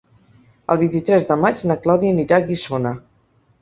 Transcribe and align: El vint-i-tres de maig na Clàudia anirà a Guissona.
El 0.75 0.79
vint-i-tres 0.85 1.31
de 1.33 1.39
maig 1.43 1.63
na 1.73 1.79
Clàudia 1.87 2.19
anirà 2.19 2.41
a 2.43 2.49
Guissona. 2.53 2.99